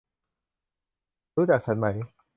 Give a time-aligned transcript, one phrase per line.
[1.35, 1.87] รู้จักฉันไหม?